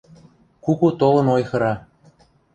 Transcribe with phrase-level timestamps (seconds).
[0.63, 1.73] Куку толын ойхыра—